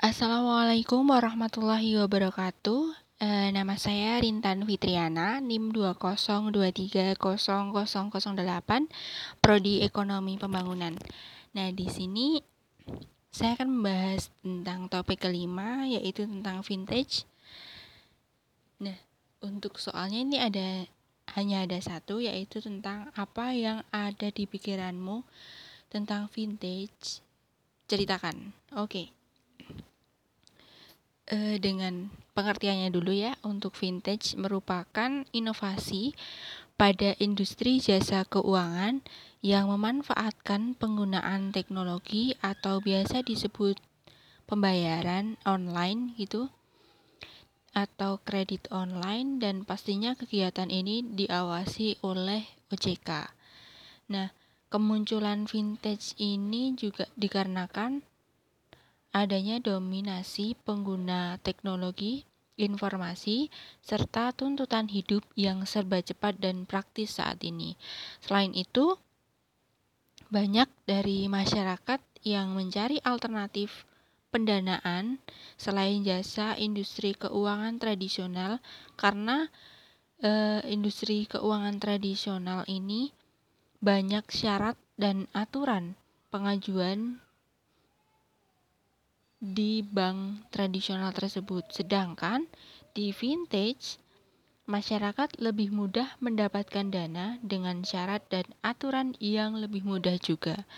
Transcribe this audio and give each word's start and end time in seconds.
Assalamualaikum 0.00 1.12
warahmatullahi 1.12 2.00
wabarakatuh. 2.00 2.96
Eh, 3.20 3.52
nama 3.52 3.76
saya 3.76 4.16
Rintan 4.16 4.64
Fitriana, 4.64 5.44
NIM 5.44 5.76
202300008, 5.76 7.20
Prodi 9.44 9.84
Ekonomi 9.84 10.40
Pembangunan. 10.40 10.96
Nah, 11.52 11.68
di 11.76 11.84
sini 11.92 12.40
saya 13.28 13.60
akan 13.60 13.68
membahas 13.68 14.32
tentang 14.40 14.88
topik 14.88 15.28
kelima, 15.28 15.84
yaitu 15.84 16.24
tentang 16.24 16.64
vintage. 16.64 17.28
Nah, 18.80 18.96
untuk 19.44 19.76
soalnya 19.76 20.24
ini 20.24 20.40
ada 20.40 20.88
hanya 21.36 21.68
ada 21.68 21.76
satu, 21.76 22.24
yaitu 22.24 22.64
tentang 22.64 23.12
apa 23.20 23.52
yang 23.52 23.84
ada 23.92 24.32
di 24.32 24.48
pikiranmu 24.48 25.28
tentang 25.92 26.32
vintage. 26.32 27.20
Ceritakan. 27.84 28.56
Oke. 28.80 28.88
Okay 28.88 29.20
uh, 31.30 31.56
dengan 31.62 32.10
pengertiannya 32.34 32.90
dulu 32.90 33.14
ya, 33.14 33.38
untuk 33.46 33.74
vintage 33.78 34.34
merupakan 34.36 35.24
inovasi 35.30 36.12
pada 36.74 37.14
industri 37.20 37.78
jasa 37.78 38.26
keuangan 38.26 39.04
yang 39.40 39.72
memanfaatkan 39.72 40.76
penggunaan 40.76 41.52
teknologi 41.54 42.36
atau 42.44 42.80
biasa 42.80 43.24
disebut 43.24 43.80
pembayaran 44.44 45.38
online 45.46 46.12
gitu 46.18 46.50
atau 47.70 48.18
kredit 48.26 48.66
online 48.74 49.38
dan 49.38 49.62
pastinya 49.62 50.18
kegiatan 50.18 50.66
ini 50.66 51.06
diawasi 51.06 52.02
oleh 52.02 52.42
OJK. 52.74 53.30
Nah, 54.10 54.34
kemunculan 54.66 55.46
vintage 55.46 56.18
ini 56.18 56.74
juga 56.74 57.06
dikarenakan 57.14 58.02
adanya 59.10 59.58
dominasi 59.58 60.54
pengguna 60.62 61.38
teknologi 61.42 62.24
informasi, 62.60 63.48
serta 63.80 64.36
tuntutan 64.36 64.84
hidup 64.92 65.24
yang 65.32 65.64
serba 65.64 66.04
cepat 66.04 66.36
dan 66.36 66.68
praktis 66.68 67.16
saat 67.16 67.40
ini. 67.40 67.74
Selain 68.20 68.52
itu, 68.52 69.00
banyak 70.28 70.68
dari 70.84 71.26
masyarakat 71.26 71.98
yang 72.22 72.52
mencari 72.52 73.00
alternatif 73.02 73.88
pendanaan 74.30 75.18
selain 75.58 76.06
jasa 76.06 76.54
industri 76.54 77.18
keuangan 77.18 77.82
tradisional 77.82 78.62
karena 78.94 79.50
e, 80.22 80.62
industri 80.70 81.26
keuangan 81.26 81.82
tradisional 81.82 82.62
ini 82.70 83.10
banyak 83.82 84.22
syarat 84.30 84.78
dan 84.94 85.26
aturan 85.34 85.98
pengajuan 86.30 87.18
di 89.40 89.80
bank 89.80 90.52
tradisional 90.52 91.16
tersebut. 91.16 91.64
Sedangkan 91.72 92.44
di 92.92 93.10
vintage, 93.16 93.96
masyarakat 94.68 95.40
lebih 95.40 95.72
mudah 95.72 96.14
mendapatkan 96.20 96.86
dana 96.92 97.40
dengan 97.42 97.82
syarat 97.82 98.22
dan 98.28 98.46
aturan 98.60 99.16
yang 99.18 99.56
lebih 99.56 99.82
mudah 99.82 100.20
juga. 100.20 100.68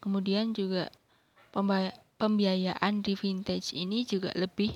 Kemudian 0.00 0.54
juga 0.54 0.88
pembiayaan 2.16 3.02
di 3.02 3.12
vintage 3.18 3.74
ini 3.74 4.06
juga 4.06 4.30
lebih 4.38 4.72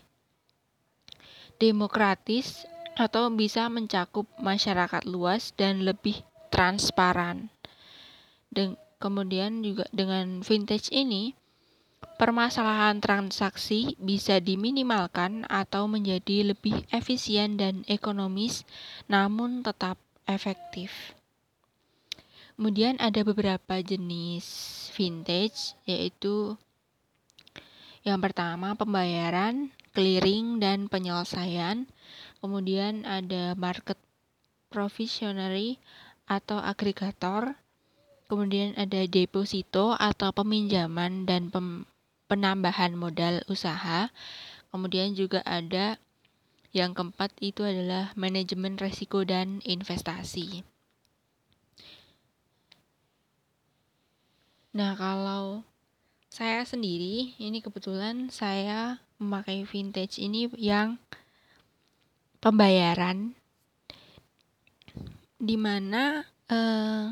demokratis 1.63 2.67
atau 2.99 3.33
bisa 3.33 3.71
mencakup 3.73 4.27
masyarakat 4.43 5.07
luas 5.09 5.55
dan 5.57 5.87
lebih 5.87 6.21
transparan. 6.51 7.49
Dan 8.51 8.75
kemudian 8.99 9.63
juga 9.63 9.87
dengan 9.95 10.43
vintage 10.43 10.91
ini 10.93 11.33
permasalahan 12.21 13.01
transaksi 13.01 13.97
bisa 13.97 14.45
diminimalkan 14.45 15.49
atau 15.49 15.89
menjadi 15.89 16.53
lebih 16.53 16.85
efisien 16.93 17.57
dan 17.57 17.81
ekonomis, 17.89 18.69
namun 19.09 19.65
tetap 19.65 19.97
efektif. 20.29 21.17
Kemudian 22.61 23.01
ada 23.01 23.25
beberapa 23.25 23.81
jenis 23.81 24.45
vintage, 24.93 25.73
yaitu 25.89 26.61
yang 28.05 28.21
pertama 28.21 28.77
pembayaran, 28.77 29.73
clearing, 29.97 30.61
dan 30.61 30.93
penyelesaian. 30.93 31.89
Kemudian 32.45 33.09
ada 33.09 33.57
market 33.57 33.97
provisionary 34.69 35.81
atau 36.29 36.61
agregator. 36.61 37.57
Kemudian 38.29 38.77
ada 38.77 39.09
deposito 39.09 39.97
atau 39.97 40.29
peminjaman 40.37 41.25
dan 41.25 41.49
pem 41.49 41.89
penambahan 42.31 42.95
modal 42.95 43.43
usaha. 43.51 44.15
Kemudian 44.71 45.19
juga 45.19 45.43
ada 45.43 45.99
yang 46.71 46.95
keempat 46.95 47.35
itu 47.43 47.67
adalah 47.67 48.15
manajemen 48.15 48.79
resiko 48.79 49.27
dan 49.27 49.59
investasi. 49.67 50.63
Nah, 54.71 54.95
kalau 54.95 55.67
saya 56.31 56.63
sendiri, 56.63 57.35
ini 57.43 57.59
kebetulan 57.59 58.31
saya 58.31 59.03
memakai 59.19 59.67
vintage 59.67 60.23
ini 60.23 60.47
yang 60.55 60.95
pembayaran 62.39 63.35
di 65.43 65.59
mana 65.59 66.23
eh, 66.47 67.11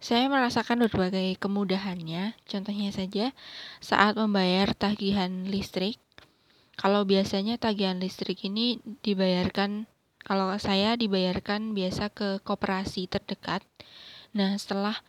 saya 0.00 0.32
merasakan 0.32 0.88
berbagai 0.88 1.36
kemudahannya, 1.36 2.32
contohnya 2.48 2.88
saja 2.88 3.36
saat 3.84 4.16
membayar 4.16 4.72
tagihan 4.72 5.44
listrik. 5.44 6.00
Kalau 6.80 7.04
biasanya 7.04 7.60
tagihan 7.60 8.00
listrik 8.00 8.40
ini 8.48 8.80
dibayarkan, 9.04 9.84
kalau 10.24 10.56
saya 10.56 10.96
dibayarkan 10.96 11.76
biasa 11.76 12.08
ke 12.08 12.40
koperasi 12.40 13.12
terdekat. 13.12 13.60
Nah, 14.32 14.56
setelah 14.56 15.04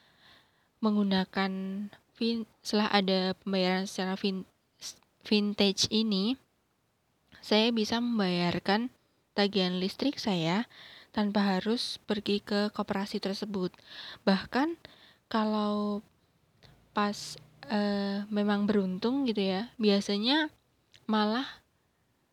menggunakan 0.83 1.51
vin, 2.19 2.43
setelah 2.59 2.91
ada 2.91 3.31
pembayaran 3.39 3.87
secara 3.87 4.19
vin, 4.19 4.43
vintage 5.23 5.87
ini, 5.87 6.35
saya 7.39 7.71
bisa 7.71 8.03
membayarkan 8.03 8.91
tagihan 9.31 9.79
listrik 9.79 10.19
saya 10.19 10.67
tanpa 11.11 11.55
harus 11.55 11.99
pergi 12.07 12.39
ke 12.39 12.71
koperasi 12.71 13.19
tersebut. 13.19 13.71
Bahkan 14.23 14.75
kalau 15.27 16.03
pas 16.91 17.39
uh, 17.71 18.23
memang 18.27 18.67
beruntung 18.67 19.27
gitu 19.27 19.43
ya, 19.43 19.71
biasanya 19.79 20.51
malah 21.07 21.47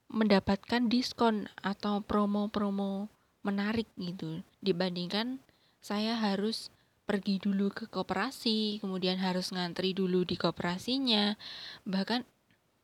mendapatkan 0.08 0.88
diskon 0.88 1.50
atau 1.60 2.00
promo-promo 2.00 3.12
menarik 3.44 3.86
gitu 4.00 4.40
dibandingkan 4.64 5.38
saya 5.78 6.18
harus 6.18 6.72
pergi 7.08 7.40
dulu 7.40 7.72
ke 7.72 7.88
koperasi, 7.88 8.84
kemudian 8.84 9.16
harus 9.16 9.48
ngantri 9.48 9.96
dulu 9.96 10.28
di 10.28 10.36
koperasinya. 10.36 11.40
Bahkan 11.88 12.20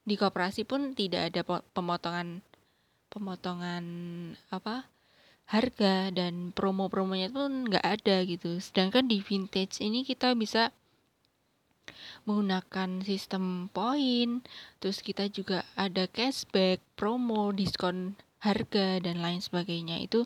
di 0.09 0.17
koperasi 0.17 0.65
pun 0.65 0.97
tidak 0.97 1.33
ada 1.33 1.61
pemotongan 1.77 2.41
pemotongan 3.13 3.85
apa 4.49 4.89
harga 5.45 6.09
dan 6.11 6.51
promo-promonya 6.57 7.29
pun 7.29 7.69
nggak 7.69 7.85
ada 7.85 8.25
gitu. 8.25 8.57
Sedangkan 8.61 9.07
di 9.07 9.21
vintage 9.21 9.85
ini 9.85 10.03
kita 10.03 10.33
bisa 10.33 10.73
menggunakan 12.25 13.05
sistem 13.05 13.69
poin, 13.69 14.41
terus 14.81 15.05
kita 15.05 15.29
juga 15.29 15.69
ada 15.77 16.09
cashback, 16.09 16.81
promo, 16.97 17.53
diskon 17.53 18.17
harga 18.41 19.01
dan 19.05 19.21
lain 19.21 19.45
sebagainya. 19.45 20.01
Itu 20.01 20.25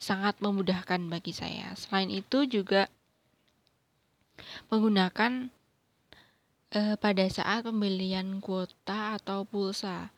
sangat 0.00 0.40
memudahkan 0.40 1.00
bagi 1.08 1.32
saya. 1.32 1.72
Selain 1.76 2.08
itu 2.08 2.44
juga 2.44 2.88
menggunakan 4.72 5.52
eh, 6.72 6.96
pada 6.96 7.24
saat 7.28 7.64
pembelian 7.64 8.40
kuota 8.40 9.20
atau 9.20 9.44
pulsa. 9.44 10.12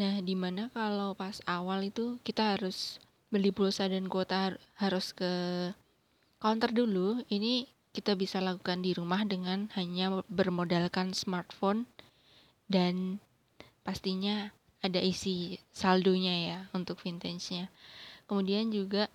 Nah, 0.00 0.24
di 0.24 0.32
mana 0.32 0.72
kalau 0.72 1.12
pas 1.12 1.44
awal 1.44 1.92
itu 1.92 2.16
kita 2.24 2.56
harus 2.56 2.96
beli 3.28 3.52
pulsa 3.52 3.88
dan 3.88 4.08
kuota 4.08 4.56
harus 4.80 5.12
ke 5.12 5.32
counter 6.40 6.72
dulu. 6.72 7.20
Ini 7.28 7.68
kita 7.92 8.16
bisa 8.16 8.40
lakukan 8.40 8.80
di 8.80 8.96
rumah 8.96 9.24
dengan 9.28 9.68
hanya 9.76 10.24
bermodalkan 10.32 11.12
smartphone 11.12 11.84
dan 12.72 13.20
pastinya 13.84 14.48
ada 14.80 14.98
isi 14.98 15.60
saldonya 15.70 16.34
ya 16.34 16.58
untuk 16.72 16.98
vintage-nya. 16.98 17.68
Kemudian 18.26 18.72
juga 18.72 19.12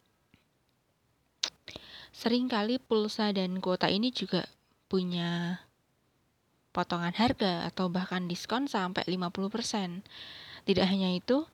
sering 2.13 2.47
kali 2.47 2.77
pulsa 2.77 3.33
dan 3.33 3.59
kuota 3.59 3.89
ini 3.89 4.13
juga 4.13 4.45
punya 4.87 5.61
potongan 6.71 7.13
harga 7.17 7.65
atau 7.65 7.89
bahkan 7.89 8.29
diskon 8.29 8.69
sampai 8.69 9.03
50%. 9.09 10.05
Tidak 10.67 10.83
hanya 10.83 11.15
itu, 11.15 11.47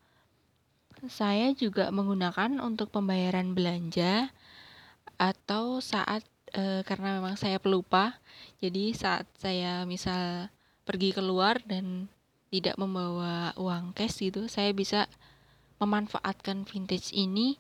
saya 1.06 1.54
juga 1.54 1.94
menggunakan 1.94 2.58
untuk 2.58 2.90
pembayaran 2.90 3.54
belanja 3.54 4.34
atau 5.22 5.78
saat 5.78 6.26
e, 6.50 6.82
karena 6.82 7.22
memang 7.22 7.38
saya 7.38 7.62
pelupa. 7.62 8.18
Jadi 8.58 8.98
saat 8.98 9.30
saya 9.38 9.86
misal 9.86 10.50
pergi 10.82 11.14
keluar 11.14 11.62
dan 11.62 12.10
tidak 12.50 12.74
membawa 12.82 13.54
uang 13.54 13.94
cash 13.94 14.26
gitu, 14.26 14.50
saya 14.50 14.74
bisa 14.74 15.06
memanfaatkan 15.82 16.66
vintage 16.66 17.14
ini 17.14 17.58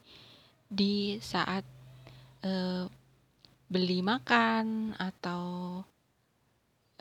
di 0.69 1.17
saat 1.21 1.65
uh, 2.45 2.85
beli 3.67 4.05
makan 4.05 4.93
atau 5.01 5.81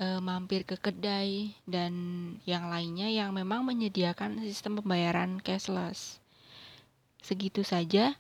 uh, 0.03 0.19
mampir 0.19 0.67
ke 0.67 0.75
kedai 0.75 1.55
dan 1.63 1.95
yang 2.43 2.67
lainnya 2.67 3.07
yang 3.07 3.31
memang 3.31 3.63
menyediakan 3.63 4.43
sistem 4.43 4.83
pembayaran 4.83 5.39
cashless. 5.39 6.19
Segitu 7.23 7.63
saja 7.63 8.19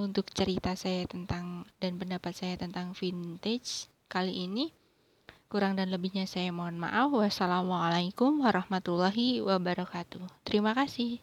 untuk 0.00 0.32
cerita 0.32 0.72
saya 0.72 1.04
tentang 1.04 1.68
dan 1.76 2.00
pendapat 2.00 2.32
saya 2.32 2.56
tentang 2.56 2.96
vintage 2.96 3.92
kali 4.08 4.48
ini. 4.48 4.72
Kurang 5.52 5.76
dan 5.76 5.92
lebihnya 5.92 6.24
saya 6.24 6.48
mohon 6.48 6.80
maaf. 6.80 7.12
Wassalamualaikum 7.12 8.40
warahmatullahi 8.40 9.44
wabarakatuh. 9.44 10.24
Terima 10.48 10.72
kasih. 10.72 11.20